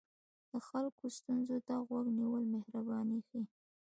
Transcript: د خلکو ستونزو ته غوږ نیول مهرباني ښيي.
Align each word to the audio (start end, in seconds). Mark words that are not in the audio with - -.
د 0.51 0.53
خلکو 0.67 1.03
ستونزو 1.17 1.57
ته 1.67 1.73
غوږ 1.87 2.05
نیول 2.19 2.43
مهرباني 2.53 3.19
ښيي. 3.27 3.43